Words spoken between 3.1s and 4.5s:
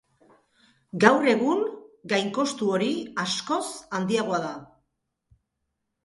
askoz handiagoa